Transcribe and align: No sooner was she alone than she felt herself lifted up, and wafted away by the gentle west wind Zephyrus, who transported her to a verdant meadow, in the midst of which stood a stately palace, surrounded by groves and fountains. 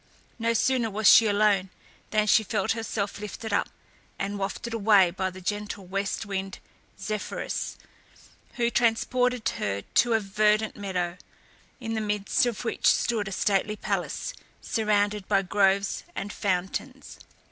No 0.39 0.53
sooner 0.55 0.89
was 0.89 1.07
she 1.07 1.27
alone 1.27 1.69
than 2.09 2.25
she 2.25 2.41
felt 2.41 2.71
herself 2.71 3.19
lifted 3.19 3.53
up, 3.53 3.69
and 4.17 4.39
wafted 4.39 4.73
away 4.73 5.11
by 5.11 5.29
the 5.29 5.41
gentle 5.41 5.85
west 5.85 6.25
wind 6.25 6.57
Zephyrus, 6.99 7.77
who 8.53 8.71
transported 8.71 9.47
her 9.59 9.83
to 9.83 10.13
a 10.13 10.19
verdant 10.19 10.75
meadow, 10.75 11.17
in 11.79 11.93
the 11.93 12.01
midst 12.01 12.47
of 12.47 12.65
which 12.65 12.87
stood 12.87 13.27
a 13.27 13.31
stately 13.31 13.75
palace, 13.75 14.33
surrounded 14.59 15.27
by 15.27 15.43
groves 15.43 16.03
and 16.15 16.33
fountains. 16.33 17.19